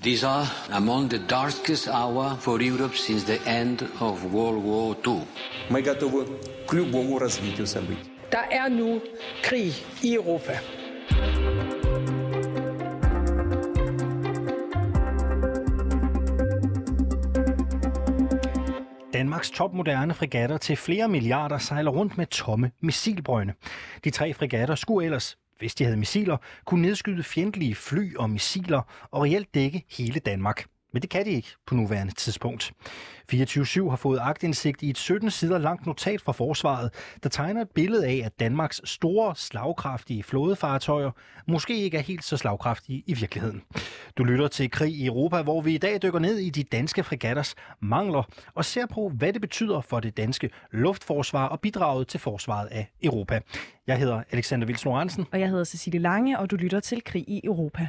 [0.00, 5.27] These are among the darkest hour for Europe since the end of World War II.
[5.69, 6.25] Мы готовы
[6.65, 8.09] к любому развитию событий.
[8.31, 9.01] Der er nu
[9.43, 10.53] krig i Europa.
[19.13, 23.53] Danmarks topmoderne fregatter til flere milliarder sejler rundt med tomme missilbrønde.
[24.03, 28.81] De tre fregatter skulle ellers, hvis de havde missiler, kunne nedskyde fjendtlige fly og missiler
[29.11, 30.65] og reelt dække hele Danmark.
[30.93, 32.71] Men det kan de ikke på nuværende tidspunkt.
[33.33, 37.69] 24-7 har fået agtindsigt i et 17 sider langt notat fra forsvaret, der tegner et
[37.69, 41.11] billede af, at Danmarks store, slagkraftige flådefartøjer
[41.47, 43.61] måske ikke er helt så slagkraftige i virkeligheden.
[44.17, 47.03] Du lytter til Krig i Europa, hvor vi i dag dykker ned i de danske
[47.03, 52.19] fregatters mangler og ser på, hvad det betyder for det danske luftforsvar og bidraget til
[52.19, 53.39] forsvaret af Europa.
[53.87, 55.25] Jeg hedder Alexander Vilsnor Hansen.
[55.31, 57.87] Og jeg hedder Cecilie Lange, og du lytter til Krig i Europa.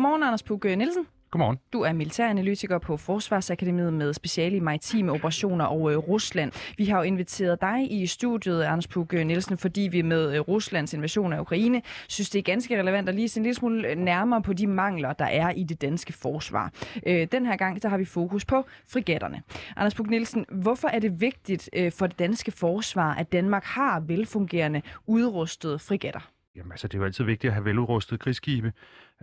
[0.00, 1.06] Godmorgen, Anders Puk Nielsen.
[1.30, 1.58] Godmorgen.
[1.72, 6.52] Du er militæranalytiker på Forsvarsakademiet med speciale i maritime operationer og øh, Rusland.
[6.76, 10.94] Vi har jo inviteret dig i studiet, Anders Puk Nielsen, fordi vi med øh, Ruslands
[10.94, 14.42] invasion af Ukraine synes, det er ganske relevant at lige se en lille smule nærmere
[14.42, 16.72] på de mangler, der er i det danske forsvar.
[17.06, 19.42] Øh, den her gang, der har vi fokus på frigatterne.
[19.76, 24.00] Anders Puk Nielsen, hvorfor er det vigtigt øh, for det danske forsvar, at Danmark har
[24.00, 26.30] velfungerende, udrustede frigatter?
[26.56, 28.72] Jamen altså, det er jo altid vigtigt at have veludrustede krigsskibe,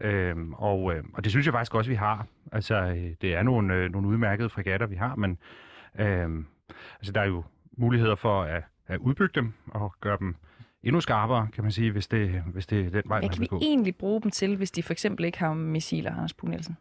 [0.02, 2.28] øhm, og, øh, og det synes jeg faktisk også, vi har.
[2.52, 5.38] Altså, øh, det er nogle, øh, nogle udmærkede fregatter, vi har, men
[6.00, 6.30] øh,
[7.00, 7.44] altså, der er jo
[7.78, 10.36] muligheder for at, at udbygge dem og gøre dem
[10.83, 13.31] endnu skarpere, kan man sige, hvis det, hvis det er den vej, Hvad man kan
[13.31, 13.59] vil vi gå.
[13.61, 16.78] egentlig bruge dem til, hvis de for eksempel ikke har missiler, Anders Puk Nielsen?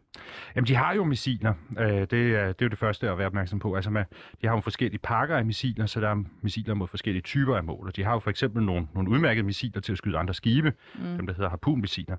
[0.55, 1.53] Jamen, de har jo missiler.
[1.79, 3.75] Øh, det, er, det er jo det første at være opmærksom på.
[3.75, 4.03] Altså, med,
[4.41, 7.63] de har jo forskellige pakker af missiler, så der er missiler mod forskellige typer af
[7.63, 7.87] mål.
[7.87, 10.73] Og de har jo for eksempel nogle, nogle udmærkede missiler til at skyde andre skibe,
[10.95, 11.17] mm.
[11.17, 12.17] dem der hedder harpunmissiler.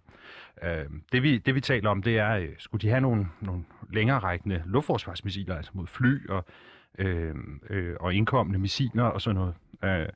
[0.62, 3.64] Øh, det, vi, det vi taler om, det er, øh, skulle de have nogle, nogle
[3.92, 6.44] længere rækkende luftforsvarsmissiler, altså mod fly og,
[6.98, 7.34] øh,
[7.70, 9.54] øh, og indkommende missiler og sådan noget.
[9.84, 10.08] Øh,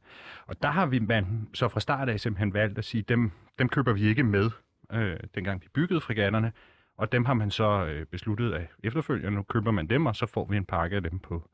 [0.47, 3.69] og der har vi man så fra start af simpelthen valgt at sige, dem, dem
[3.69, 4.51] køber vi ikke med,
[4.93, 6.53] øh, dengang vi byggede fregatterne.
[6.99, 9.31] Og dem har man så øh, besluttet af efterfølgende.
[9.37, 11.49] Nu køber man dem, og så får vi en pakke af dem på,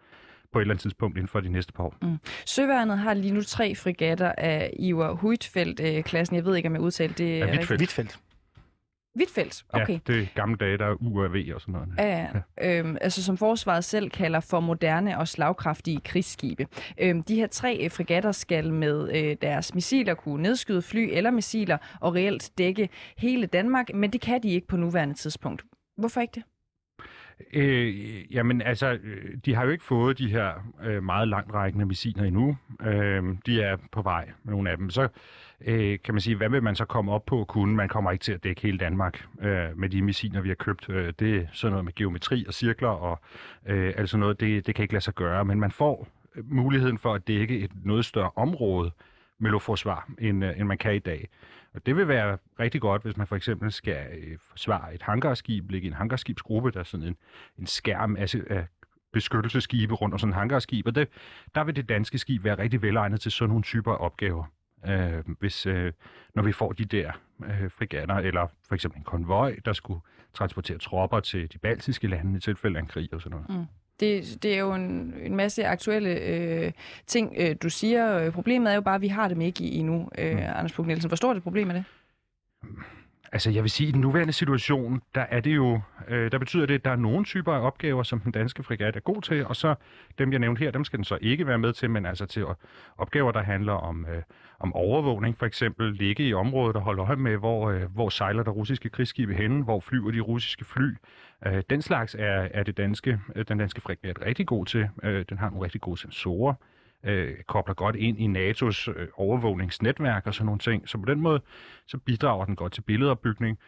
[0.53, 1.95] på et eller andet tidspunkt inden for de næste par år.
[2.03, 2.19] Mm.
[2.47, 6.37] Søværnet har lige nu tre fregatter af Ivar Huitfeldt-klassen.
[6.37, 7.59] Jeg ved ikke, om jeg udtalte det Ja, rigtigt.
[7.59, 7.81] Huitfeldt.
[7.81, 8.19] Hvitfeldt.
[9.19, 9.93] Hvidtfeldt, okay.
[9.93, 11.89] Ja, det er gamle dage, der er UAV og sådan noget.
[11.99, 12.27] Ja,
[12.61, 12.79] ja.
[12.79, 16.67] Øhm, altså som forsvaret selv kalder for moderne og slagkraftige krigsskibe.
[17.01, 21.31] Øhm, de her tre øh, fregatter skal med øh, deres missiler kunne nedskyde fly eller
[21.31, 25.65] missiler og reelt dække hele Danmark, men det kan de ikke på nuværende tidspunkt.
[25.97, 26.43] Hvorfor ikke det?
[27.53, 30.53] Øh, jamen altså, øh, de har jo ikke fået de her
[30.83, 32.57] øh, meget langtrækkende missiler endnu.
[32.83, 34.91] Øh, de er på vej med nogle af dem.
[34.91, 35.09] Så
[35.61, 37.77] øh, kan man sige, hvad vil man så komme op på at kunne?
[37.77, 40.89] Man kommer ikke til at dække hele Danmark øh, med de missiler, vi har købt.
[40.89, 43.21] Øh, det er sådan noget med geometri og cirkler og
[43.67, 45.45] øh, altså noget, det, det kan ikke lade sig gøre.
[45.45, 48.91] Men man får øh, muligheden for at dække et noget større område
[49.39, 51.29] med luftforsvar, end, øh, end man kan i dag.
[51.75, 55.71] Og det vil være rigtig godt, hvis man for eksempel skal øh, forsvare et hangarskib,
[55.71, 57.17] ligge i en hangarskibsgruppe, der er sådan en,
[57.59, 58.67] en skærm af, af
[59.13, 61.09] beskyttelsesskibe rundt om sådan en hangarskib, og det,
[61.55, 64.45] der vil det danske skib være rigtig velegnet til sådan nogle typer af opgaver.
[64.87, 65.93] Øh, hvis, øh,
[66.35, 67.13] når vi får de der
[67.45, 70.01] øh, frigatter, eller for eksempel en konvoj, der skulle
[70.35, 73.61] transportere tropper til de baltiske lande i tilfælde af en krig og sådan noget.
[73.61, 73.67] Mm.
[74.01, 76.73] Det, det er jo en, en masse aktuelle øh,
[77.07, 78.19] ting, øh, du siger.
[78.19, 80.39] Øh, Problemet er jo bare, at vi har dem ikke i endnu, øh, mm.
[80.39, 81.09] Anders Puk Nielsen.
[81.09, 81.85] Hvor stort er problemet det?
[83.33, 86.39] Altså, jeg vil sige, at i den nuværende situation, der er det jo, øh, der
[86.39, 89.23] betyder det, at der er nogle typer af opgaver, som den danske fregat er god
[89.23, 89.75] til, og så
[90.19, 92.45] dem, jeg nævnte her, dem skal den så ikke være med til, men altså til
[92.99, 94.23] opgaver, der handler om, øh,
[94.59, 98.43] om overvågning, for eksempel ligge i området og holde øje med, hvor, øh, hvor sejler
[98.43, 100.97] der russiske krigsskibe henne, hvor flyver de russiske fly.
[101.47, 104.89] Øh, den slags er, er det danske, øh, den danske fregat rigtig god til.
[105.03, 109.09] Øh, den har nogle rigtig gode sensorer øh, Øh, kobler godt ind i NATO's øh,
[109.15, 110.89] overvågningsnetværk og sådan nogle ting.
[110.89, 111.41] Så på den måde,
[111.87, 113.59] så bidrager den godt til billedopbygning.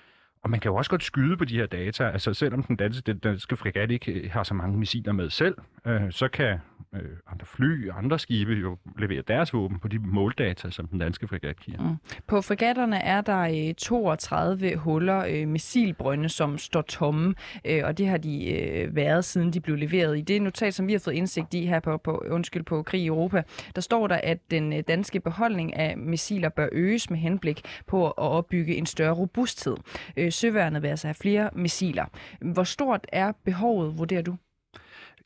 [0.42, 2.04] Og man kan jo også godt skyde på de her data.
[2.04, 5.54] Altså selvom den danske, den danske fregat ikke øh, har så mange missiler med selv,
[5.86, 6.58] øh, så kan
[6.94, 7.00] øh,
[7.32, 11.28] andre fly og andre skibe jo levere deres våben på de måldata, som den danske
[11.28, 11.82] fregat giver.
[11.82, 11.96] Mm.
[12.26, 17.34] På fregatterne er der øh, 32 huller øh, missilbrønde, som står tomme,
[17.64, 20.18] øh, og det har de øh, været, siden de blev leveret.
[20.18, 23.00] I det notat, som vi har fået indsigt i her på, på, undskyld, på Krig
[23.00, 23.42] i Europa,
[23.74, 28.06] der står der, at den øh, danske beholdning af missiler bør øges med henblik på
[28.06, 29.76] at opbygge en større robusthed.
[30.16, 32.04] Øh, Øh, søværnet vil altså have flere missiler.
[32.40, 34.36] Hvor stort er behovet, vurderer du?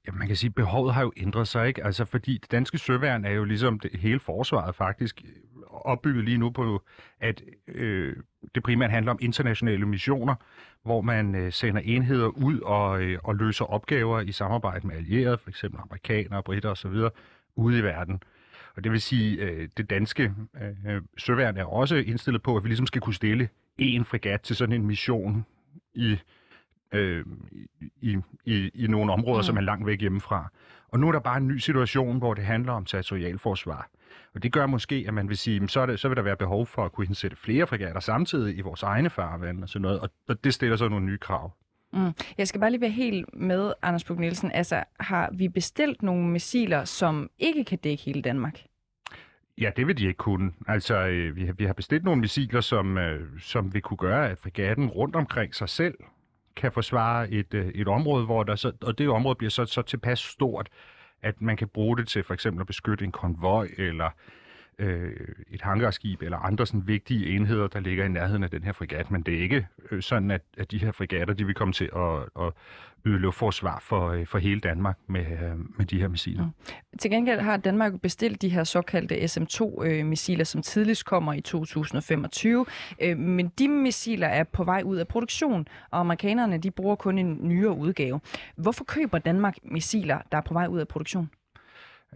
[0.06, 1.84] Ja, man kan sige, at behovet har jo ændret sig, ikke?
[1.84, 5.22] Altså, fordi det danske søværn er jo ligesom det hele forsvaret faktisk
[5.70, 6.82] opbygget lige nu på,
[7.20, 8.16] at øh,
[8.54, 10.34] det primært handler om internationale missioner,
[10.82, 15.38] hvor man øh, sender enheder ud og, øh, og løser opgaver i samarbejde med allierede,
[15.38, 16.94] for eksempel amerikanere, britter osv.,
[17.56, 18.22] ude i verden.
[18.76, 20.32] Og det vil sige, øh, det danske
[20.86, 23.48] øh, søværn er også indstillet på, at vi ligesom skal kunne stille
[23.78, 25.46] en fregat til sådan en mission
[25.94, 26.18] i,
[26.92, 27.24] øh,
[28.00, 29.44] i, i, i nogle områder, mm.
[29.44, 30.50] som er langt væk hjemmefra.
[30.88, 33.90] Og nu er der bare en ny situation, hvor det handler om territorialforsvar.
[34.34, 36.66] Og det gør måske, at man vil sige, så, det, så vil der være behov
[36.66, 40.00] for at kunne indsætte flere fregatter samtidig i vores egne farvand og sådan noget.
[40.28, 41.52] Og det stiller så nogle nye krav.
[41.92, 42.12] Mm.
[42.38, 44.52] Jeg skal bare lige være helt med, Anders Bug Nielsen.
[44.52, 48.60] Altså, har vi bestilt nogle missiler, som ikke kan dække hele Danmark?
[49.60, 50.52] Ja, det vil de ikke kunne.
[50.68, 54.30] Altså, øh, vi, har, vi har bestilt nogle missiler, som, øh, som vil kunne gøre,
[54.30, 55.94] at fregatten rundt omkring sig selv
[56.56, 59.82] kan forsvare et, øh, et område, hvor der så, og det område bliver så, så
[59.82, 60.68] tilpas stort,
[61.22, 64.10] at man kan bruge det til for eksempel at beskytte en konvoj eller
[64.78, 65.12] øh,
[65.50, 69.10] et hangarskib eller andre sådan vigtige enheder, der ligger i nærheden af den her fregat.
[69.10, 71.90] Men det er ikke øh, sådan, at, at de her fregatter de vil komme til
[71.96, 72.52] at, at
[73.06, 76.44] yde luftforsvar for, øh, for hele Danmark med, øh, med de her missiler.
[76.44, 76.98] Mm.
[76.98, 82.66] Til gengæld har Danmark bestilt de her såkaldte SM-2-missiler, øh, som tidligst kommer i 2025.
[83.00, 87.18] Øh, men de missiler er på vej ud af produktion, og amerikanerne de bruger kun
[87.18, 88.20] en nyere udgave.
[88.56, 91.30] Hvorfor køber Danmark missiler, der er på vej ud af produktion?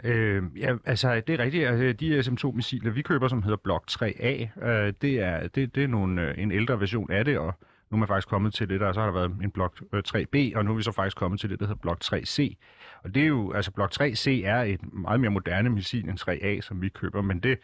[0.04, 1.68] Øh, ja, altså det er rigtigt.
[1.68, 5.88] Altså, de SM2-missiler, vi køber, som hedder Block 3A, øh, det, er, det, det er
[5.88, 7.54] nogle, øh, en ældre version af det, og
[7.90, 10.02] nu er man faktisk kommet til det der, så har der været en Block øh,
[10.08, 12.54] 3B, og nu er vi så faktisk kommet til det, der hedder Block 3C.
[13.04, 16.60] Og det er jo, altså Block 3C er et meget mere moderne missil end 3A,
[16.60, 17.58] som vi køber, men det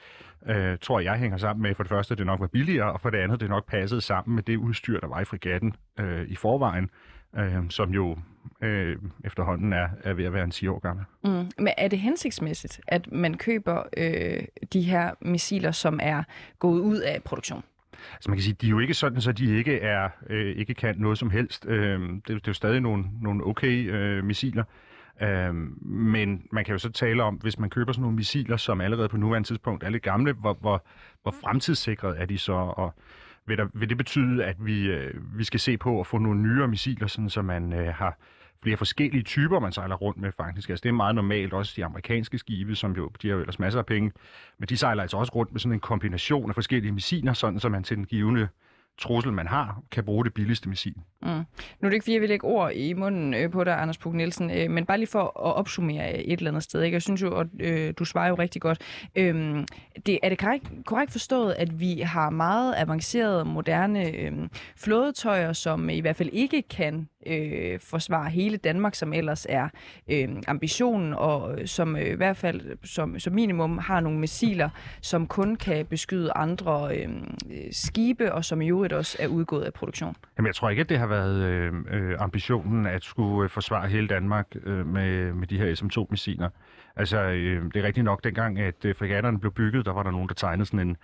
[0.46, 3.10] øh, tror jeg hænger sammen med, for det første, det nok var billigere, og for
[3.10, 6.36] det andet, det nok passede sammen med det udstyr, der var i frigatten øh, i
[6.36, 6.90] forvejen
[7.38, 8.18] øh, som jo
[8.62, 11.04] øh, efterhånden er, er ved at være en 10 år gammel.
[11.24, 11.30] Mm.
[11.58, 14.42] Men er det hensigtsmæssigt, at man køber øh,
[14.72, 16.22] de her missiler, som er
[16.58, 17.62] gået ud af produktion?
[18.12, 20.74] Altså man kan sige, de er jo ikke sådan, så de ikke er øh, ikke
[20.74, 21.66] kan noget som helst.
[21.66, 24.64] Øh, det, det er jo stadig nogle, nogle okay øh, missiler.
[25.22, 25.54] Øh,
[25.86, 29.08] men man kan jo så tale om, hvis man køber sådan nogle missiler, som allerede
[29.08, 30.84] på nuværende tidspunkt er lidt gamle, hvor, hvor,
[31.22, 32.94] hvor fremtidssikret er de så, og
[33.46, 36.42] vil, der, vil det betyde, at vi, øh, vi skal se på at få nogle
[36.42, 38.18] nyere missiler, sådan, så man øh, har
[38.62, 40.68] flere forskellige typer, man sejler rundt med faktisk.
[40.70, 43.58] Altså, det er meget normalt, også de amerikanske skibe, som jo, de har jo ellers
[43.58, 44.12] masser af penge,
[44.58, 47.68] men de sejler altså også rundt med sådan en kombination af forskellige missiler, sådan så
[47.68, 48.48] man til den givende
[48.98, 50.94] trussel, man har, kan bruge det billigste missil.
[51.22, 51.28] Mm.
[51.28, 51.42] Nu
[51.82, 54.14] er det ikke, fordi jeg vil lægge ord i munden øh, på dig, Anders Puk
[54.14, 56.82] Nielsen, øh, men bare lige for at opsummere øh, et eller andet sted.
[56.82, 56.94] Ikke?
[56.94, 58.80] Jeg synes jo, at øh, du svarer jo rigtig godt.
[59.16, 59.66] Øhm,
[60.06, 64.32] det, er det korrekt, korrekt forstået, at vi har meget avancerede, moderne øh,
[64.76, 69.68] flådetøjer, som i hvert fald ikke kan øh, forsvare hele Danmark, som ellers er
[70.08, 74.70] øh, ambitionen, og øh, som øh, i hvert fald som, som minimum har nogle missiler,
[75.00, 79.64] som kun kan beskyde andre øhm, øh, skibe, og som i øvrigt også er udgået
[79.64, 80.16] af produktion?
[80.38, 83.88] Jamen, jeg tror ikke, at det har været øh, øh, ambitionen at skulle øh, forsvare
[83.88, 86.48] hele Danmark øh, med, med de her SM-2-missiler.
[86.96, 90.10] Altså, øh, det er rigtigt nok, dengang at øh, fregatterne blev bygget, der var der
[90.10, 90.96] nogen, der tegnede sådan en,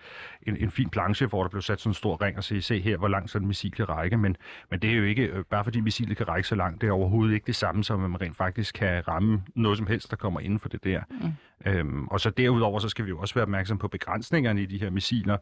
[0.42, 2.80] en, en fin planche, hvor der blev sat sådan en stor ring og se, se
[2.80, 4.16] her, hvor langt sådan en missil kan række.
[4.16, 4.36] Men,
[4.70, 6.92] men det er jo ikke, øh, bare fordi missilet kan række så langt, det er
[6.92, 10.16] overhovedet ikke det samme, som at man rent faktisk kan ramme noget som helst, der
[10.16, 11.00] kommer inden for det der.
[11.10, 11.32] Mm.
[11.66, 14.78] Øhm, og så derudover, så skal vi jo også være opmærksom på begrænsningerne i de
[14.78, 15.36] her missiler.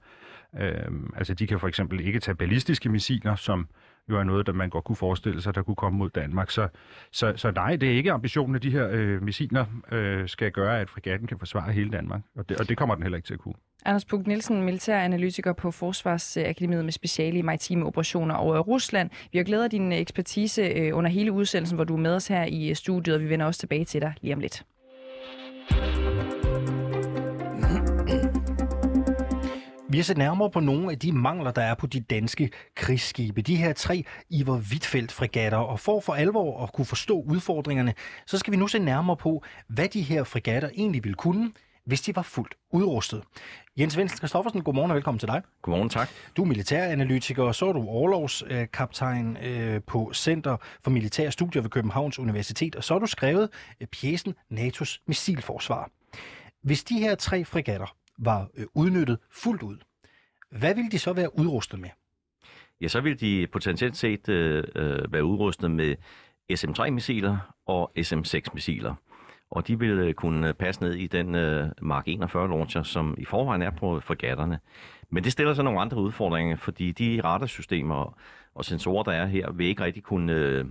[0.60, 3.68] Øhm, altså, de kan for eksempel ikke tage ballistiske missiler, som
[4.10, 6.50] jo er noget, der man godt kunne forestille sig, der kunne komme mod Danmark.
[6.50, 6.68] Så,
[7.12, 10.80] så, så nej, det er ikke ambitionen, at de her øh, missiler øh, skal gøre,
[10.80, 12.20] at fregatten kan forsvare hele Danmark.
[12.36, 13.54] Og det, og det kommer den heller ikke til at kunne.
[13.84, 19.10] Anders Puk Nielsen, militæranalytiker på Forsvarsakademiet med speciale i maritime operationer over Rusland.
[19.32, 22.44] Vi har glædet din ekspertise øh, under hele udsendelsen, hvor du er med os her
[22.44, 24.64] i studiet, og vi vender også tilbage til dig lige om lidt.
[29.90, 33.42] Vi har set nærmere på nogle af de mangler, der er på de danske krigsskibe.
[33.42, 35.58] De her tre Iver Wittfeldt fregatter.
[35.58, 37.94] Og for for alvor at kunne forstå udfordringerne,
[38.26, 41.52] så skal vi nu se nærmere på, hvad de her fregatter egentlig ville kunne,
[41.86, 43.22] hvis de var fuldt udrustet.
[43.78, 45.42] Jens Vensen Kristoffersen, godmorgen og velkommen til dig.
[45.62, 46.08] Godmorgen, tak.
[46.36, 51.70] Du er militæranalytiker, og så er du overlovskaptajn øh, på Center for Militære Studier ved
[51.70, 53.48] Københavns Universitet, og så har du skrevet
[53.80, 55.90] øh, pjæsen NATO's missilforsvar.
[56.62, 59.76] Hvis de her tre fregatter var øh, udnyttet fuldt ud,
[60.50, 61.90] hvad ville de så være udrustet med?
[62.80, 65.96] Ja, så ville de potentielt set øh, øh være udrustet med
[66.54, 68.94] SM-3-missiler og SM-6-missiler.
[69.50, 73.24] Og de ville øh, kunne passe ned i den øh, Mark 41 launcher, som i
[73.24, 74.58] forvejen er på fregatterne.
[75.10, 78.18] Men det stiller så nogle andre udfordringer, fordi de radarsystemer
[78.54, 80.64] og sensorer, der er her, vil ikke rigtig kunne, øh,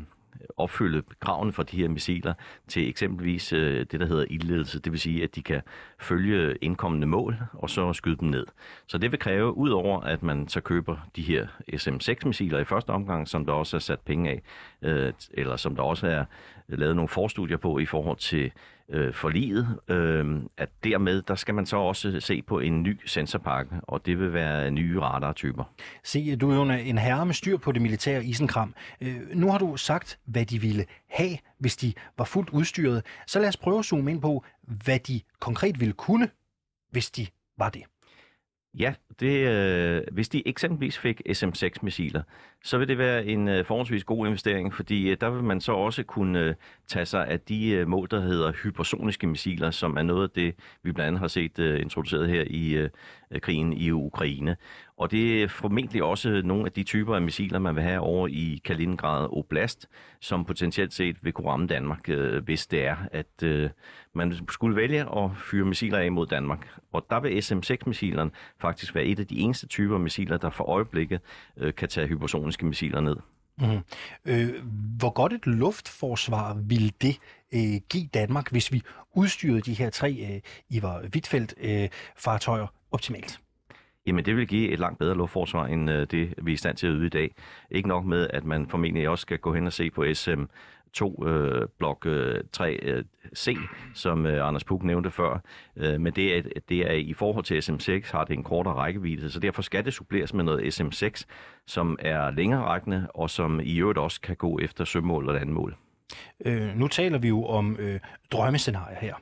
[0.58, 2.34] opfylde kravene for de her missiler
[2.68, 4.80] til eksempelvis øh, det, der hedder ildledelse.
[4.80, 5.62] Det vil sige, at de kan
[6.00, 8.46] følge indkommende mål og så skyde dem ned.
[8.88, 13.28] Så det vil kræve, udover at man så køber de her SM-6-missiler i første omgang,
[13.28, 14.42] som der også er sat penge af,
[14.82, 16.26] øh, eller som der også er
[16.68, 18.52] lavet nogle forstudier på i forhold til
[18.90, 23.76] øh, forliget, øh, at dermed, der skal man så også se på en ny sensorpakke,
[23.84, 25.64] og det vil være nye radartyper.
[26.04, 28.76] Se, du er jo en herre med styr på det militære isenkram.
[29.02, 33.06] Øh, nu har du sagt, hvad de ville have, hvis de var fuldt udstyret.
[33.28, 36.30] Så lad os prøve at zoome ind på, hvad de konkret ville kunne,
[36.92, 37.28] hvis de
[37.58, 37.84] var det.
[38.74, 42.22] Ja, det, øh, hvis de eksempelvis fik SM-6-missiler,
[42.64, 45.72] så vil det være en øh, forholdsvis god investering, fordi øh, der vil man så
[45.72, 46.56] også kunne øh,
[46.88, 50.56] tage sig af de øh, mål, der hedder hypersoniske missiler, som er noget af det,
[50.84, 52.90] vi blandt andet har set øh, introduceret her i øh,
[53.42, 54.56] krigen i Ukraine.
[54.98, 58.28] Og det er formentlig også nogle af de typer af missiler, man vil have over
[58.28, 59.90] i Kaliningrad Oblast,
[60.20, 63.70] som potentielt set vil kunne ramme Danmark, øh, hvis det er, at øh,
[64.14, 66.68] man skulle vælge at fyre missiler af mod Danmark.
[66.92, 70.64] Og der vil SM-6-missilerne faktisk være et af de eneste typer af missiler, der for
[70.64, 71.22] øjeblikket
[71.58, 73.16] øh, kan tage hypersoniske missiler ned.
[73.58, 73.80] Mm.
[74.26, 74.50] Øh,
[74.98, 77.18] hvor godt et luftforsvar ville det
[77.54, 78.82] øh, give Danmark, hvis vi
[79.14, 83.40] udstyrede de her tre øh, Ivar Wittfeldt-fartøjer øh, optimalt?
[84.08, 86.78] Jamen det vil give et langt bedre luftforsvar, end øh, det vi er i stand
[86.78, 87.36] til at yde i dag.
[87.72, 90.44] Ikke nok med, at man formentlig også skal gå hen og se på SM
[90.94, 93.04] 2 øh, blok øh, 3 øh,
[93.36, 93.58] C,
[93.94, 95.42] som øh, Anders Puk nævnte før.
[95.76, 99.32] Øh, men det er, det er i forhold til SM6 har det en kortere rækkevidde,
[99.32, 101.24] så derfor skal det suppleres med noget SM6,
[101.66, 105.76] som er længere rækkende, og som i øvrigt også kan gå efter sømål og landmål.
[106.46, 108.00] Øh, nu taler vi jo om øh,
[108.32, 109.16] drømmescenarier her.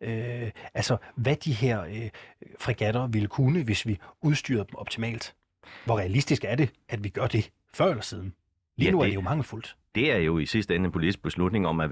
[0.00, 2.10] Øh, altså, hvad de her øh,
[2.58, 5.34] fregatter ville kunne, hvis vi udstyrede dem optimalt.
[5.84, 8.34] Hvor realistisk er det, at vi gør det før eller siden?
[8.76, 11.22] Lige ja, nu er det jo mangelfuldt det er jo i sidste ende en politisk
[11.22, 11.90] beslutning om at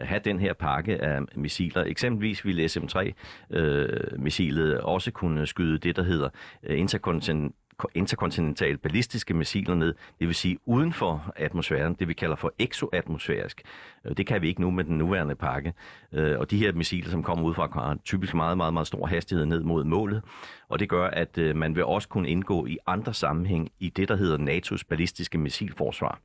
[0.00, 1.84] have den her pakke af missiler.
[1.84, 6.28] Eksempelvis ville SM-3-missilet øh, også kunne skyde det, der hedder
[6.62, 7.56] øh, interkontinental
[7.94, 13.62] interkontinentale ballistiske missiler ned, det vil sige uden for atmosfæren, det vi kalder for exoatmosfærisk.
[14.04, 15.72] Øh, det kan vi ikke nu med den nuværende pakke.
[16.12, 19.06] Øh, og de her missiler, som kommer ud fra, har typisk meget, meget, meget stor
[19.06, 20.22] hastighed ned mod målet.
[20.68, 24.08] Og det gør, at øh, man vil også kunne indgå i andre sammenhæng i det,
[24.08, 26.20] der hedder NATO's ballistiske missilforsvar.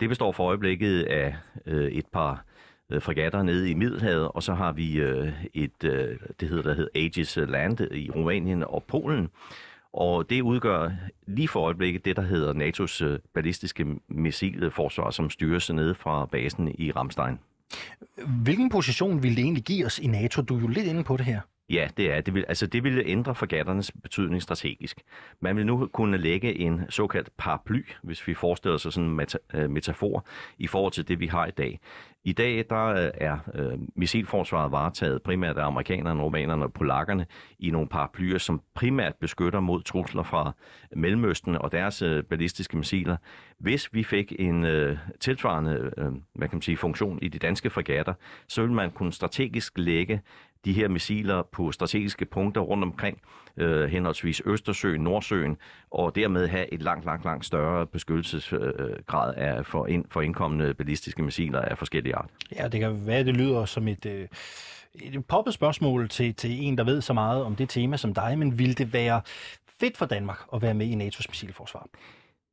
[0.00, 1.36] Det består for øjeblikket af
[1.66, 2.44] et par
[3.00, 4.98] fregatter nede i Middelhavet, og så har vi
[5.54, 9.28] et, det hedder, der hedder Aegis Land i Rumænien og Polen,
[9.92, 10.90] og det udgør
[11.26, 16.74] lige for øjeblikket det, der hedder NATO's øh, ballistiske missilforsvar, som styres nede fra basen
[16.78, 17.38] i Ramstein.
[18.42, 20.42] Hvilken position vil det egentlig give os i NATO?
[20.42, 21.40] Du er jo lidt inde på det her.
[21.70, 22.20] Ja, det er.
[22.20, 25.00] Det vil, altså, det ville ændre fregatternes betydning strategisk.
[25.40, 29.38] Man vil nu kunne lægge en såkaldt paraply, hvis vi forestiller os sådan en meta,
[29.54, 30.26] øh, metafor,
[30.58, 31.80] i forhold til det, vi har i dag.
[32.24, 37.26] I dag der øh, er øh, missilforsvaret varetaget primært af amerikanerne, romanerne og polakkerne
[37.58, 40.52] i nogle paraplyer, som primært beskytter mod trusler fra
[40.96, 43.16] Mellemøsten og deres øh, ballistiske missiler.
[43.58, 47.70] Hvis vi fik en øh, tilsvarende øh, hvad kan man sige, funktion i de danske
[47.70, 48.14] fregatter,
[48.48, 50.20] så ville man kunne strategisk lægge
[50.64, 53.20] de her missiler på strategiske punkter rundt omkring,
[53.56, 55.56] øh, henholdsvis Østersøen, Nordsøen,
[55.90, 61.22] og dermed have et langt, langt, langt større beskyttelsesgrad af for, ind, for indkommende ballistiske
[61.22, 62.30] missiler af forskellige art.
[62.56, 64.06] Ja, det kan være, det lyder som et...
[64.06, 64.28] Øh
[64.94, 68.38] et poppet spørgsmål til, til en, der ved så meget om det tema som dig,
[68.38, 69.20] men ville det være
[69.80, 71.86] fedt for Danmark at være med i NATO's missilforsvar?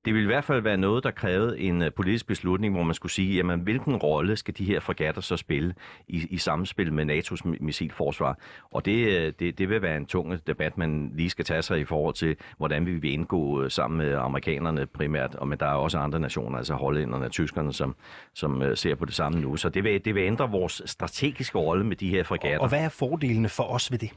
[0.08, 2.94] Det vil i hvert fald være noget, der krævede en øh, politisk beslutning, hvor man
[2.94, 5.74] skulle sige, jamen, hvilken rolle skal de her fregatter så spille
[6.08, 8.38] i, i samspil med NATO's missilforsvar?
[8.72, 11.80] Og det, øh, det, det vil være en tung debat, man lige skal tage sig
[11.80, 15.66] i forhold til, hvordan vi vil indgå øh, sammen med amerikanerne primært, og men der
[15.66, 17.96] er også andre nationer, altså hollænderne og tyskerne, som,
[18.34, 19.56] som ser på det samme nu.
[19.56, 22.60] Så det vil, det vil ændre vores strategiske rolle med de her fregatter.
[22.60, 24.12] Og hvad er fordelene for os ved det?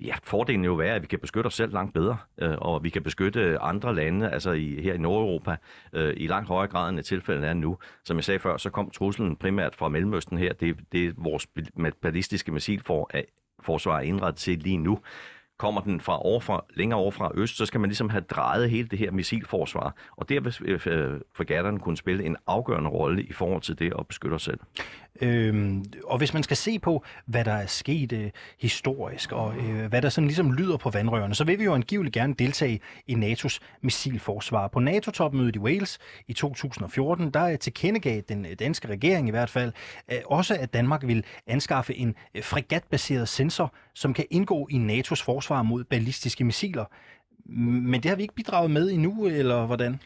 [0.00, 2.90] Ja, fordelen jo være, at vi kan beskytte os selv langt bedre, øh, og vi
[2.90, 5.56] kan beskytte andre lande, altså i, her i Nordeuropa,
[5.92, 7.78] øh, i langt højere grad end tilfældet er nu.
[8.04, 10.52] Som jeg sagde før, så kom truslen primært fra Mellemøsten her.
[10.52, 11.46] Det, det er vores
[12.02, 14.98] ballistiske missilforsvar indrettet til lige nu
[15.58, 18.88] kommer den fra, overfra, længere over fra øst, så skal man ligesom have drejet hele
[18.88, 19.96] det her missilforsvar.
[20.16, 23.92] Og der vil øh, øh, fregatterne kunne spille en afgørende rolle i forhold til det
[23.98, 24.60] at beskytte os selv.
[25.20, 28.30] Øhm, og hvis man skal se på, hvad der er sket øh,
[28.60, 32.14] historisk, og øh, hvad der sådan ligesom lyder på vandrørene, så vil vi jo angiveligt
[32.14, 34.68] gerne deltage i NATO's missilforsvar.
[34.68, 39.50] På NATO-topmødet i Wales i 2014, der øh, tilkendegav den øh, danske regering i hvert
[39.50, 39.72] fald
[40.12, 45.24] øh, også, at Danmark vil anskaffe en øh, fregatbaseret sensor, som kan indgå i NATO's
[45.24, 46.84] forsvar mod ballistiske missiler.
[47.46, 49.98] Men det har vi ikke bidraget med endnu, eller hvordan?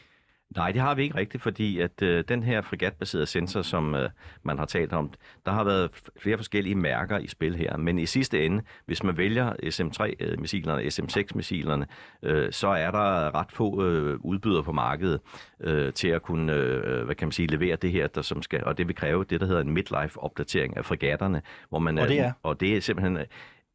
[0.55, 4.09] Nej, det har vi ikke rigtigt, fordi at øh, den her fregatbaserede sensor, som øh,
[4.43, 5.11] man har talt om,
[5.45, 5.89] der har været
[6.19, 7.77] flere forskellige mærker i spil her.
[7.77, 11.85] Men i sidste ende, hvis man vælger SM3-missilerne, SM6-missilerne,
[12.23, 15.19] øh, så er der ret få øh, udbydere på markedet
[15.59, 18.63] øh, til at kunne, øh, hvad kan man sige, levere det her, der som skal,
[18.63, 22.19] og det vil kræve det, der hedder en midlife-opdatering af fregatterne, hvor man Og det
[22.19, 22.31] er?
[22.43, 23.17] og det er simpelthen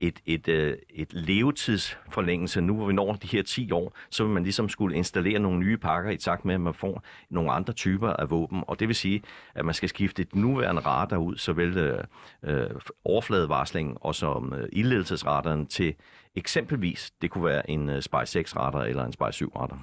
[0.06, 2.61] et, et, øh, et levetidsforlængelse.
[2.61, 5.58] Nu hvor vi når de her 10 år, så vil man ligesom skulle installere nogle
[5.58, 8.64] nye pakker i takt med, at man får nogle andre typer af våben.
[8.66, 9.23] Og det vil sige,
[9.54, 12.04] at man skal skifte et nuværende radar ud, såvel øh,
[12.42, 12.70] øh
[13.04, 15.94] overfladevarsling og som øh, ildledelsesradaren til
[16.37, 19.82] eksempelvis, det kunne være en øh, Spy 6 radar eller en Spy 7 radar.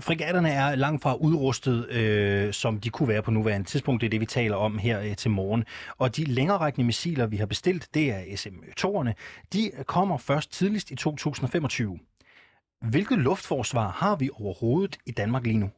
[0.00, 4.00] Fregatterne er langt fra udrustet, øh, som de kunne være på nuværende tidspunkt.
[4.00, 5.64] Det er det, vi taler om her øh, til morgen.
[5.98, 9.12] Og de længererækkende missiler, vi har bestilt, det er SM-2'erne.
[9.52, 11.98] De kommer først tidligst i 2025.
[12.80, 15.70] Hvilket luftforsvar har vi overhovedet i Danmark lige nu?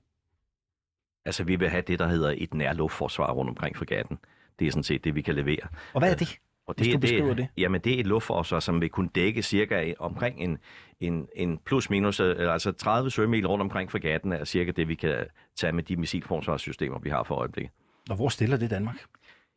[1.25, 4.19] Altså, vi vil have det, der hedder et nærluftforsvar rundt omkring fregatten.
[4.59, 5.69] Det er sådan set det, vi kan levere.
[5.95, 6.39] Og hvad er det?
[6.67, 7.49] Og Hvis du beskriver det.
[7.57, 10.59] Jamen, det er et luftforsvar, som vil kunne dække cirka omkring en,
[11.01, 15.27] en, en plus-minus, øh, altså 30 sømil rundt omkring fregatten er cirka det, vi kan
[15.57, 17.73] tage med de missilforsvarssystemer, vi har for øjeblikket.
[18.11, 18.97] Og hvor stiller det Danmark?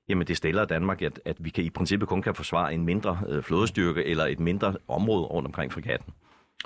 [0.10, 3.20] Jamen, det stiller Danmark, at, at vi kan i princippet kun kan forsvare en mindre
[3.28, 6.14] øh, flådestyrke eller et mindre område rundt omkring fregatten.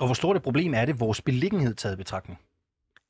[0.00, 2.38] Og hvor stort et problem er det, vores beliggenhed taget i betragtning?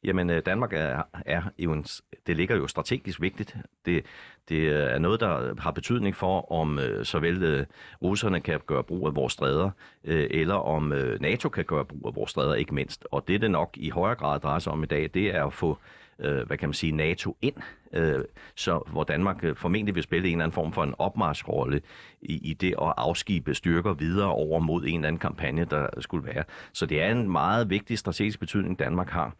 [0.04, 1.84] Jamen, øh, Danmark er, er jo en,
[2.26, 3.56] det ligger jo strategisk vigtigt.
[3.86, 4.04] Det,
[4.48, 7.66] det er noget, der har betydning for, om øh, såvel øh,
[8.02, 9.70] russerne kan gøre brug af vores stræder,
[10.04, 13.06] øh, eller om øh, NATO kan gøre brug af vores stræder, ikke mindst.
[13.10, 15.52] Og det, det nok i højere grad drejer sig om i dag, det er at
[15.52, 15.78] få
[16.22, 17.54] øh, hvad kan man sige, NATO ind,
[17.92, 18.24] øh,
[18.54, 21.80] så hvor Danmark øh, formentlig vil spille en eller anden form for en opmarsrolle
[22.22, 26.26] i, i det at afskibe styrker videre over mod en eller anden kampagne, der skulle
[26.26, 26.44] være.
[26.72, 29.34] Så det er en meget vigtig strategisk betydning, Danmark har.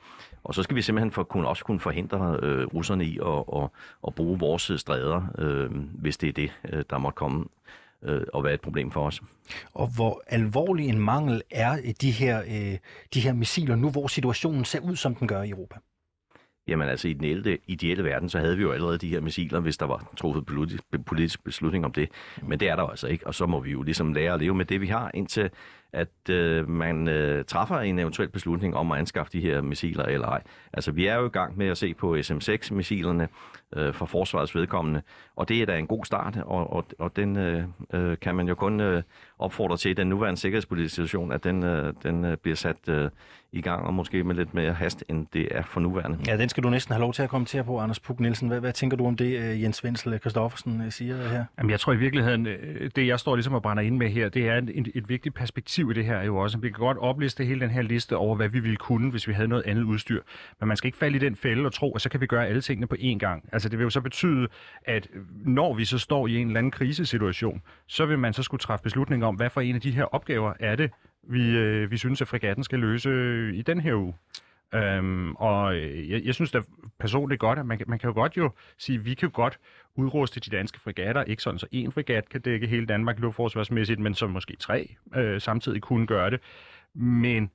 [0.45, 3.69] Og så skal vi simpelthen for, kunne, også kunne forhindre øh, russerne i at, at,
[4.07, 7.45] at bruge vores øh, stræder, øh, hvis det er det, øh, der måtte komme
[8.03, 9.21] øh, og være et problem for os.
[9.75, 12.79] Og hvor alvorlig en mangel er de her, øh,
[13.15, 15.77] de her missiler nu, hvor situationen ser ud, som den gør i Europa?
[16.69, 19.61] Jamen altså i den ideelle, ideelle verden, så havde vi jo allerede de her missiler,
[19.61, 22.09] hvis der var truffet politisk, politisk beslutning om det.
[22.43, 24.55] Men det er der altså ikke, og så må vi jo ligesom lære at leve
[24.55, 25.51] med det, vi har, indtil
[25.93, 30.27] at øh, man øh, træffer en eventuel beslutning om at anskaffe de her missiler eller
[30.27, 30.43] ej.
[30.73, 33.29] Altså vi er jo i gang med at se på SM-6-missilerne
[33.77, 35.03] øh, for forsvarets vedkommende,
[35.37, 38.49] og det er da en god start, og, og, og den øh, øh, kan man
[38.49, 39.03] jo kun øh,
[39.39, 43.11] opfordre til i den nuværende sikkerhedspolitiske situation, at den, øh, den øh, bliver sat øh,
[43.53, 46.19] i gang, og måske med lidt mere hast, end det er for nuværende.
[46.27, 48.49] Ja, den skal du næsten have lov til at kommentere på, Anders Puk Nielsen.
[48.49, 51.45] Hvad, hvad tænker du om det, øh, Jens Wenzel Christoffersen øh, siger her?
[51.59, 54.29] Jamen, jeg tror i virkeligheden, øh, det jeg står ligesom og brænder ind med her,
[54.29, 56.59] det er et, et, et vigtigt perspektiv i det her jo også.
[56.59, 59.33] Vi kan godt opliste hele den her liste over, hvad vi ville kunne, hvis vi
[59.33, 60.23] havde noget andet udstyr.
[60.61, 62.47] Men man skal ikke falde i den fælde og tro, at så kan vi gøre
[62.47, 63.49] alle tingene på én gang.
[63.53, 64.49] Altså det vil jo så betyde,
[64.85, 65.09] at
[65.45, 68.83] når vi så står i en eller anden krisesituation, så vil man så skulle træffe
[68.83, 70.91] beslutning om, hvad for en af de her opgaver er det,
[71.29, 73.11] vi, øh, vi synes, at fregatten skal løse
[73.55, 74.15] i den her uge.
[74.75, 76.61] Øhm, og øh, jeg, jeg synes da
[76.99, 79.59] personligt godt, at man, man kan jo godt jo sige, at vi kan jo godt
[79.95, 84.15] udruste de danske fregatter, ikke sådan så en fregat kan dække hele Danmark luftforsvarsmæssigt, men
[84.15, 86.41] som måske tre øh, samtidig kunne gøre det.
[86.95, 87.51] Men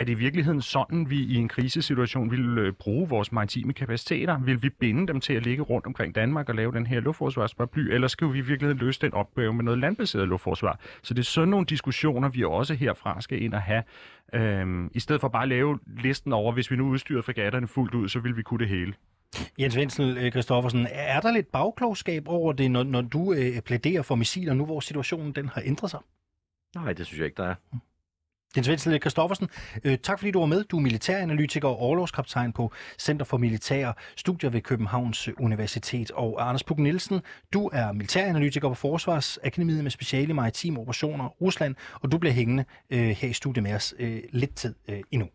[0.00, 4.38] er det i virkeligheden sådan, vi i en krisesituation vil øh, bruge vores maritime kapaciteter?
[4.38, 7.92] Vil vi binde dem til at ligge rundt omkring Danmark og lave den her luftforsvarsparaply,
[7.92, 10.80] eller skal vi i virkeligheden løse den opgave med noget landbaseret luftforsvar?
[11.02, 13.82] Så det er sådan nogle diskussioner, vi også herfra skal ind og have.
[14.34, 17.94] Øhm, I stedet for bare at lave listen over, hvis vi nu udstyrede fregatterne fuldt
[17.94, 18.94] ud, så vil vi kunne det hele.
[19.58, 24.14] Jens Wenzel Christoffersen, er der lidt bagklogskab over det, når, når du øh, plæderer for
[24.14, 26.00] missiler nu, hvor situationen den har ændret sig?
[26.74, 27.54] Nej, det synes jeg ikke, der er.
[28.56, 29.48] Jens Wenzel Kristoffersen,
[29.84, 30.64] øh, tak fordi du var med.
[30.64, 36.10] Du er militæranalytiker og overlovskaptajn på Center for Militære Studier ved Københavns Universitet.
[36.10, 37.20] Og Anders Puk Nielsen,
[37.52, 42.64] du er militæranalytiker på Forsvarsakademiet med speciale i maritime operationer Rusland, og du bliver hængende
[42.90, 45.28] øh, her i studiet med os øh, lidt tid øh, endnu.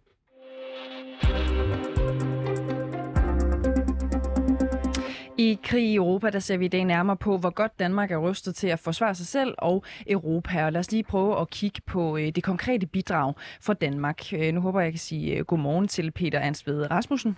[5.46, 8.18] I krig i Europa, der ser vi i dag nærmere på, hvor godt Danmark er
[8.18, 10.66] rustet til at forsvare sig selv og Europa.
[10.66, 14.34] Og lad os lige prøve at kigge på øh, det konkrete bidrag for Danmark.
[14.34, 17.38] Øh, nu håber jeg, jeg kan sige øh, godmorgen til Peter Ansved Rasmussen.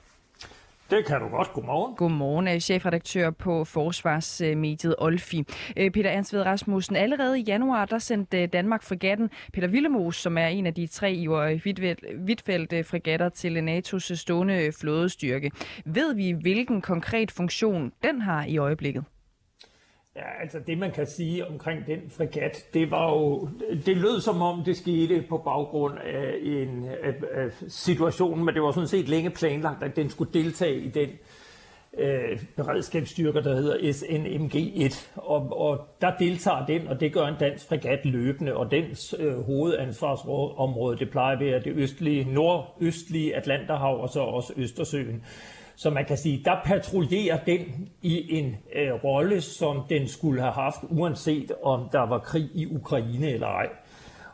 [0.90, 1.54] Det kan du godt.
[1.54, 1.96] Godmorgen.
[1.96, 5.44] Godmorgen, chefredaktør på Forsvarsmediet øh, Olfi.
[5.78, 10.38] Øh, Peter Ansved Rasmussen, allerede i januar, der sendte øh, Danmark fregatten Peter Villemos, som
[10.38, 11.28] er en af de tre i
[12.18, 15.52] Hvidtfeldt fregatter til NATO's stående flådestyrke.
[15.86, 19.04] Ved vi, hvilken konkret funktion den har i øjeblikket?
[20.18, 23.50] Ja, altså det man kan sige omkring den fregat, det var jo,
[23.86, 28.62] det lød som om det skete på baggrund af en af, af situation, men det
[28.62, 31.10] var sådan set længe planlagt, at den skulle deltage i den
[31.98, 37.68] øh, beredskabsstyrker, der hedder SNMG-1, og, og der deltager den, og det gør en dansk
[37.68, 44.10] fregat løbende, og dens øh, hovedansvarsområde, det plejer at være det østlige, nordøstlige Atlanterhav, og
[44.10, 45.24] så også Østersøen.
[45.78, 50.54] Så man kan sige, der patruljerer den i en øh, rolle, som den skulle have
[50.54, 53.70] haft, uanset om der var krig i Ukraine eller ej.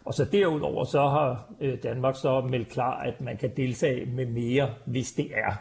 [0.05, 4.25] Og så derudover så har øh, Danmark så meldt klar, at man kan deltage med
[4.25, 5.53] mere, hvis det er.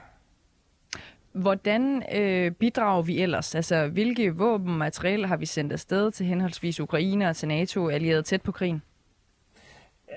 [1.33, 3.55] Hvordan øh, bidrager vi ellers?
[3.55, 8.43] Altså, hvilke våbenmaterialer har vi sendt afsted til henholdsvis Ukraine og til NATO, allieret tæt
[8.43, 8.83] på krigen?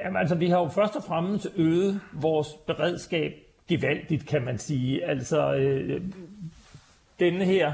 [0.03, 5.05] Jamen, altså, vi har jo først og fremmest øget vores beredskab gevaldigt, kan man sige.
[5.05, 6.01] Altså, øh,
[7.19, 7.73] denne her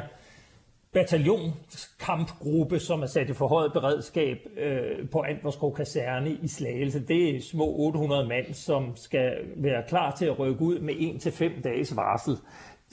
[0.94, 7.00] bataljonskampgruppe, som er sat i forhøjet beredskab øh, på Antvorskov Kaserne i Slagelse.
[7.08, 11.62] Det er små 800 mand, som skal være klar til at rykke ud med 1-5
[11.62, 12.38] dages varsel.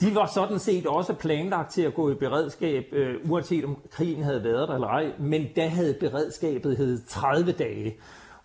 [0.01, 4.23] De var sådan set også planlagt til at gå i beredskab, øh, uanset om krigen
[4.23, 7.95] havde været der eller ej, men da havde beredskabet hed 30 dage.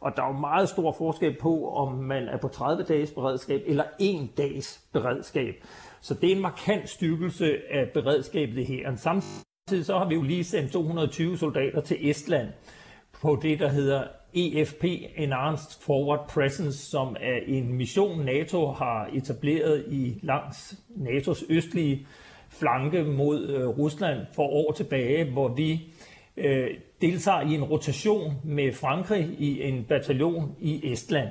[0.05, 3.62] Og der er jo meget stor forskel på, om man er på 30 dages beredskab
[3.67, 5.55] eller en dags beredskab.
[6.01, 8.97] Så det er en markant styrkelse af beredskabet her.
[8.97, 12.49] Samtidig så har vi jo lige sendt 220 soldater til Estland
[13.12, 14.85] på det, der hedder EFP,
[15.17, 22.07] Enhanced Forward Presence, som er en mission, NATO har etableret i langs NATO's østlige
[22.49, 25.81] flanke mod øh, Rusland for år tilbage, hvor vi
[26.37, 26.71] øh,
[27.07, 31.29] deltager i en rotation med Frankrig i en bataljon i Estland.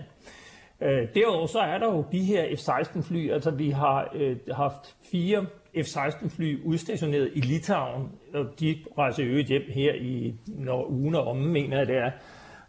[0.82, 4.96] Øh, derudover så er der jo de her F-16 fly, altså vi har øh, haft
[5.12, 5.46] fire
[5.78, 11.28] F-16 fly udstationeret i Litauen, og de rejser øvrigt hjem her i når ugen og
[11.28, 12.12] omme, mener jeg det er,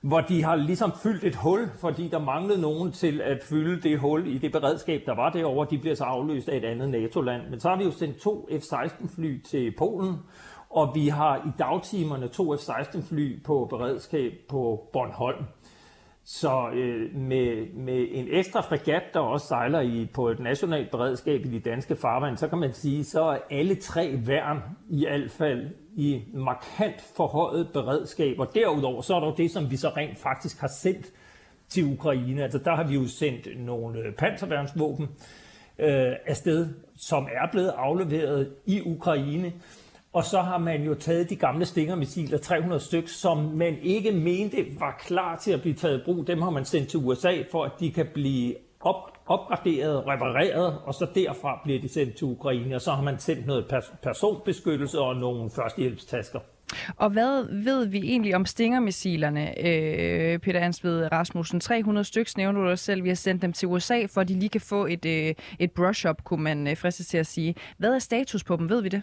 [0.01, 3.99] hvor de har ligesom fyldt et hul, fordi der manglede nogen til at fylde det
[3.99, 5.67] hul i det beredskab, der var derovre.
[5.71, 7.43] De bliver så afløst af et andet NATO-land.
[7.51, 10.14] Men så har vi jo sendt to F-16 fly til Polen,
[10.74, 15.44] og vi har i dagtimerne to F-16 fly på beredskab på Bornholm.
[16.24, 21.44] Så øh, med, med en ekstra fregat, der også sejler i, på et nationalt beredskab
[21.44, 25.30] i de danske farvand, så kan man sige, så er alle tre værn i hvert
[25.30, 28.38] fald i markant forhøjet beredskab.
[28.38, 31.06] Og derudover så er der jo det, som vi så rent faktisk har sendt
[31.68, 32.42] til Ukraine.
[32.42, 35.08] Altså der har vi jo sendt nogle øh, panserværnsvåben
[35.78, 39.52] øh, afsted, som er blevet afleveret i Ukraine.
[40.14, 44.66] Og så har man jo taget de gamle stingermissiler, 300 stykker, som man ikke mente
[44.79, 46.27] var klar til at blive taget i brug.
[46.27, 50.94] Dem har man sendt til USA, for at de kan blive op, opgraderet, repareret, og
[50.94, 52.74] så derfra bliver de sendt til Ukraine.
[52.74, 56.40] Og så har man sendt noget personbeskyttelse og nogle førstehjælpstasker.
[56.96, 61.61] Og hvad ved vi egentlig om stingermissilerne, øh, Peter Ansved Rasmussen?
[61.61, 63.05] 300 stykker nævner du dig selv.
[63.05, 65.72] Vi har sendt dem til USA, for at de lige kan få et, øh, et
[65.72, 67.55] brush-up, kunne man øh, til at sige.
[67.79, 68.68] Hvad er status på dem?
[68.68, 69.03] Ved vi det?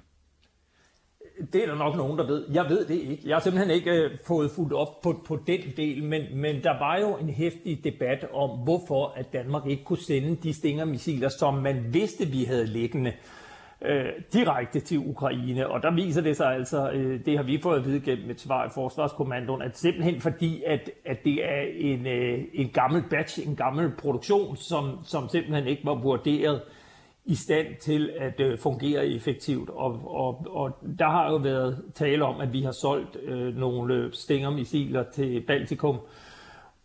[1.53, 2.45] Det er der nok nogen, der ved.
[2.53, 3.23] Jeg ved det ikke.
[3.25, 6.79] Jeg har simpelthen ikke øh, fået fuldt op på, på den del, men, men der
[6.79, 11.53] var jo en hæftig debat om, hvorfor at Danmark ikke kunne sende de stingermissiler, som
[11.53, 13.13] man vidste, vi havde liggende
[13.81, 15.67] øh, direkte til Ukraine.
[15.67, 18.41] Og der viser det sig altså, øh, det har vi fået at vide gennem et
[18.41, 23.47] svar i Forsvarskommandoen, at simpelthen fordi, at, at det er en, øh, en gammel batch,
[23.47, 26.61] en gammel produktion, som, som simpelthen ikke var vurderet
[27.25, 29.69] i stand til at øh, fungere effektivt.
[29.69, 34.09] Og, og, og der har jo været tale om, at vi har solgt øh, nogle
[34.13, 35.99] stængermissiler til Baltikum.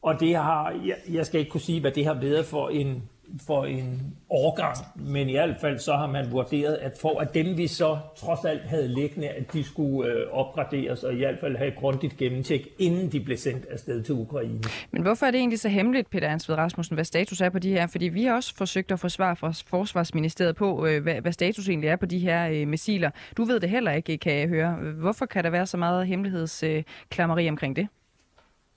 [0.03, 3.09] Og det har, jeg, jeg skal ikke kunne sige, hvad det har været for en
[3.47, 7.57] for en årgang, men i hvert fald så har man vurderet, at for at dem
[7.57, 11.57] vi så trods alt havde liggende, at de skulle øh, opgraderes og i hvert fald
[11.57, 14.61] have et grundigt gennemtjek, inden de blev sendt afsted til Ukraine.
[14.91, 17.71] Men hvorfor er det egentlig så hemmeligt, Peter Ansved Rasmussen, hvad status er på de
[17.71, 17.87] her?
[17.87, 21.69] Fordi vi har også forsøgt at få svar fra Forsvarsministeriet på, øh, hvad, hvad status
[21.69, 23.11] egentlig er på de her øh, missiler.
[23.37, 24.77] Du ved det heller ikke, kan jeg høre.
[25.01, 27.89] Hvorfor kan der være så meget hemmelighedsklammeri øh, omkring det?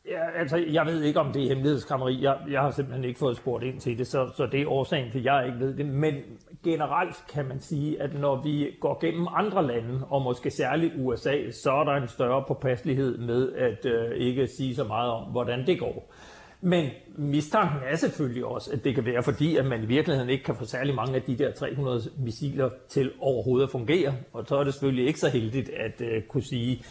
[0.09, 2.23] Ja, altså, jeg ved ikke, om det er hemmelighedskrammeri.
[2.23, 5.11] Jeg, jeg har simpelthen ikke fået spurgt ind til det, så, så det er årsagen
[5.11, 5.85] til, at jeg ikke ved det.
[5.85, 6.15] Men
[6.63, 11.51] generelt kan man sige, at når vi går gennem andre lande, og måske særligt USA,
[11.51, 15.67] så er der en større påpasselighed med at øh, ikke sige så meget om, hvordan
[15.67, 16.13] det går.
[16.61, 20.43] Men mistanken er selvfølgelig også, at det kan være fordi, at man i virkeligheden ikke
[20.43, 24.15] kan få særlig mange af de der 300 missiler til overhovedet at fungere.
[24.33, 26.83] Og så er det selvfølgelig ikke så heldigt at øh, kunne sige,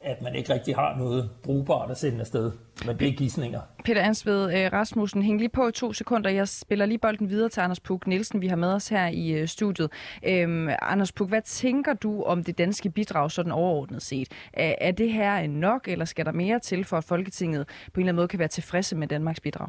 [0.00, 2.52] at man ikke rigtig har noget brugbart at sende afsted.
[2.86, 3.60] Men det er gidsninger.
[3.84, 6.30] Peter Ansved øh, Rasmussen, hæng lige på i to sekunder.
[6.30, 9.32] Jeg spiller lige bolden videre til Anders Puk Nielsen, vi har med os her i
[9.32, 9.92] øh, studiet.
[10.26, 14.28] Øhm, Anders Puk, hvad tænker du om det danske bidrag sådan overordnet set?
[14.52, 18.00] Er, er det her nok, eller skal der mere til, for at Folketinget på en
[18.00, 19.68] eller anden måde kan være tilfredse med Danmarks bidrag?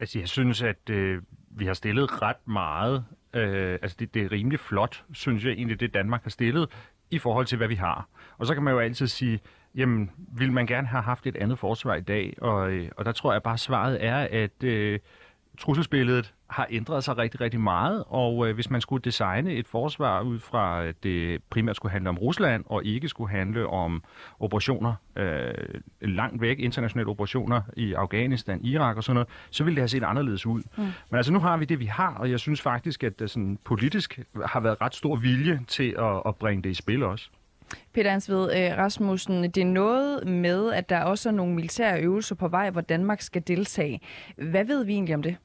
[0.00, 3.04] Altså, jeg synes, at øh, vi har stillet ret meget.
[3.34, 6.68] Øh, altså, det, det er rimelig flot, synes jeg egentlig, det Danmark har stillet
[7.10, 8.08] i forhold til, hvad vi har.
[8.38, 9.40] Og så kan man jo altid sige,
[9.74, 12.34] jamen, vil man gerne have haft et andet forsvar i dag?
[12.40, 14.98] Og, øh, og der tror jeg bare, svaret er, at øh,
[15.58, 20.20] trusselsbilledet har ændret sig rigtig, rigtig meget, og øh, hvis man skulle designe et forsvar
[20.20, 24.02] ud fra, at det primært skulle handle om Rusland, og ikke skulle handle om
[24.40, 25.54] operationer øh,
[26.00, 30.02] langt væk, internationale operationer i Afghanistan, Irak og sådan noget, så ville det have set
[30.02, 30.62] anderledes ud.
[30.76, 30.82] Mm.
[30.82, 33.58] Men altså nu har vi det, vi har, og jeg synes faktisk, at det sådan
[33.64, 37.30] politisk har været ret stor vilje til at, at bringe det i spil også.
[37.94, 42.34] Peter Ansved øh, Rasmussen, det er noget med, at der også er nogle militære øvelser
[42.34, 44.00] på vej, hvor Danmark skal deltage.
[44.36, 45.36] Hvad ved vi egentlig om det?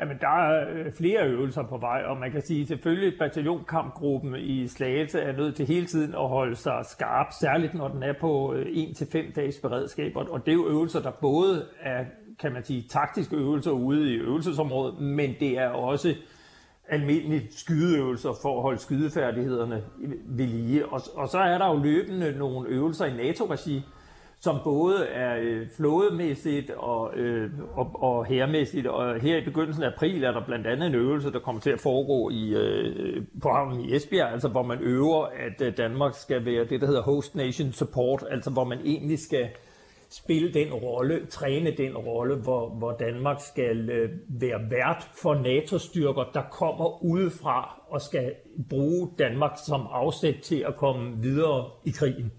[0.00, 4.68] Jamen, der er øh, flere øvelser på vej, og man kan sige, selvfølgelig bataljonkampgruppen i
[4.68, 8.54] Slagelse er nødt til hele tiden at holde sig skarp, særligt når den er på
[8.54, 12.04] øh, 1-5 dages beredskab, og det er jo øvelser, der både er,
[12.40, 16.14] kan man sige, taktiske øvelser ude i øvelsesområdet, men det er også
[16.92, 19.82] almindelige skydeøvelser for at holde skydefærdighederne
[20.26, 20.86] ved lige.
[20.86, 23.82] Og, og så er der jo løbende nogle øvelser i NATO-regi,
[24.40, 28.86] som både er øh, flådemæssigt og, øh, og, og hermæssigt.
[28.86, 31.70] Og her i begyndelsen af april er der blandt andet en øvelse, der kommer til
[31.70, 36.14] at foregå i, øh, på havnen i Esbjerg, altså hvor man øver, at øh, Danmark
[36.14, 39.48] skal være det, der hedder Host Nation Support, altså hvor man egentlig skal
[40.12, 46.24] spille den rolle, træne den rolle, hvor, hvor Danmark skal øh, være vært for NATO-styrker,
[46.34, 48.32] der kommer udefra og skal
[48.70, 52.32] bruge Danmark som afsæt til at komme videre i krigen.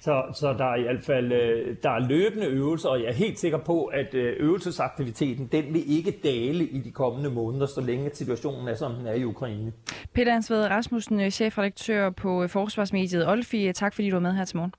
[0.00, 3.12] Så, så der er i hvert fald øh, der er løbende øvelser, og jeg er
[3.12, 7.80] helt sikker på, at øh, øvelsesaktiviteten den vil ikke dale i de kommende måneder, så
[7.80, 9.72] længe situationen er, som den er i Ukraine.
[10.14, 13.72] Peter Ansved Rasmussen, øh, chefredaktør på øh, Forsvarsmediet Olfi.
[13.72, 14.72] Tak fordi du var med her til morgen.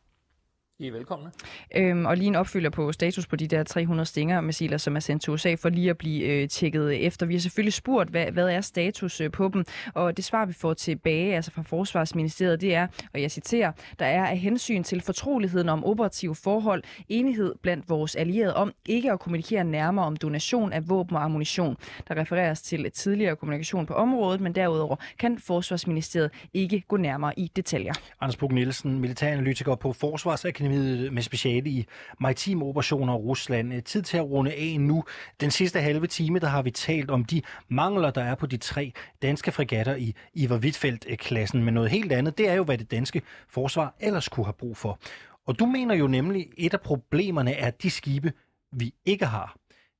[0.79, 1.31] I er velkomne.
[1.75, 5.23] Øhm, og lige en opfylder på status på de der 300 Stinger-missiler, som er sendt
[5.23, 7.25] til USA, for lige at blive øh, tjekket efter.
[7.25, 10.53] Vi har selvfølgelig spurgt, hvad, hvad er status øh, på dem, og det svar, vi
[10.53, 15.01] får tilbage altså fra Forsvarsministeriet, det er, og jeg citerer, der er af hensyn til
[15.01, 20.73] fortroligheden om operative forhold, enighed blandt vores allierede om ikke at kommunikere nærmere om donation
[20.73, 21.77] af våben og ammunition.
[22.07, 27.51] Der refereres til tidligere kommunikation på området, men derudover kan Forsvarsministeriet ikke gå nærmere i
[27.55, 27.93] detaljer.
[28.21, 31.85] Anders Bug Nielsen, militæranalytiker på Forsvarsakademiet Akademiet med speciale i
[32.19, 33.73] maritime operationer i Rusland.
[33.73, 35.03] Øh, tid til at runde af nu.
[35.41, 38.57] Den sidste halve time, der har vi talt om de mangler, der er på de
[38.57, 41.63] tre danske fregatter i Ivar Wittfeldt-klassen.
[41.63, 44.77] Men noget helt andet, det er jo, hvad det danske forsvar ellers kunne have brug
[44.77, 44.99] for.
[45.47, 48.33] Og du mener jo nemlig, et af problemerne er de skibe,
[48.71, 49.55] vi ikke har.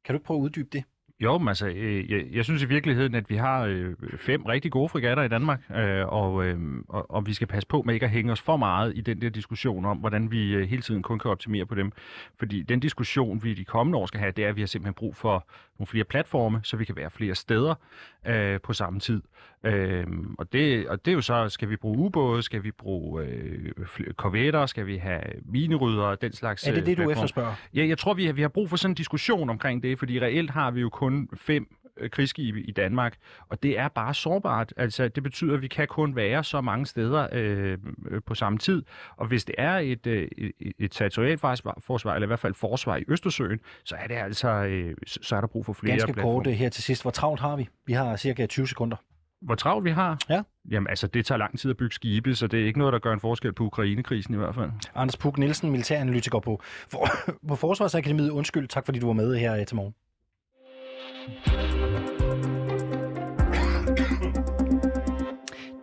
[0.05, 0.83] Kan du prøve at uddybe det?
[1.19, 4.71] Jo, men altså, øh, jeg, jeg synes i virkeligheden, at vi har øh, fem rigtig
[4.71, 8.05] gode fregatter i Danmark, øh, og, øh, og, og vi skal passe på med ikke
[8.05, 11.03] at hænge os for meget i den der diskussion om, hvordan vi øh, hele tiden
[11.03, 11.91] kun kan optimere på dem.
[12.39, 14.93] Fordi den diskussion, vi de kommende år skal have, det er, at vi har simpelthen
[14.93, 15.47] brug for
[15.79, 17.75] nogle flere platforme, så vi kan være flere steder
[18.27, 19.21] øh, på samme tid.
[19.63, 23.23] Øh, og, det, og det er jo så, skal vi bruge ubåde, skal vi bruge
[23.23, 23.71] øh,
[24.15, 27.53] korvetter, skal vi have minerydder, den slags Er det det, øh, du efterspørger?
[27.73, 30.19] Ja, jeg tror, vi har, vi har brug for sådan en diskussion omkring det, fordi
[30.19, 31.67] reelt har vi jo kun fem
[31.97, 33.15] øh, krigsskibe i Danmark,
[33.49, 34.73] og det er bare sårbart.
[34.77, 37.77] Altså, det betyder, at vi kan kun være så mange steder øh,
[38.25, 38.83] på samme tid,
[39.15, 40.27] og hvis det er et, øh,
[40.79, 44.95] et, territorialt forsvar, eller i hvert fald forsvar i Østersøen, så er det altså, øh,
[45.07, 46.43] så er der brug for flere Ganske platforme.
[46.43, 47.01] kort her til sidst.
[47.01, 47.67] Hvor travlt har vi?
[47.85, 48.97] Vi har cirka 20 sekunder.
[49.41, 50.19] Hvor travlt vi har?
[50.29, 50.41] Ja.
[50.71, 52.99] Jamen altså, det tager lang tid at bygge skibe, så det er ikke noget, der
[52.99, 54.71] gør en forskel på Ukraine-krisen i hvert fald.
[54.95, 57.07] Anders Puk Nielsen, militæranalytiker på, for,
[57.47, 58.29] på Forsvarsakademiet.
[58.29, 59.93] Undskyld, tak fordi du var med her til morgen.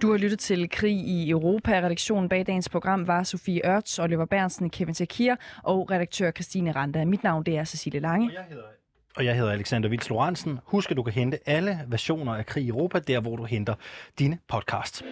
[0.02, 1.80] Du har lyttet til Krig i Europa.
[1.80, 7.04] Redaktionen bag dagens program var Sofie Ørts, Oliver Bernsen, Kevin Takir og redaktør Christine Randa.
[7.04, 8.28] Mit navn det er Cecilie Lange.
[8.28, 8.64] Og jeg hedder,
[9.16, 10.60] og jeg hedder Alexander Vils Lorentzen.
[10.64, 13.74] Husk, at du kan hente alle versioner af Krig i Europa, der hvor du henter
[14.18, 15.02] dine podcasts.